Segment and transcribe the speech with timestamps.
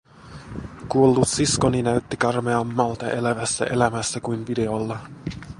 [0.89, 4.99] Kuollut siskoni näytti karmeammalta elävässä elämässä kuin videolla.